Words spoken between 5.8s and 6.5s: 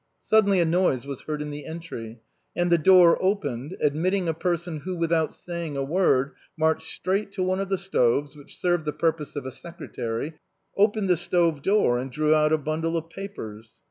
word,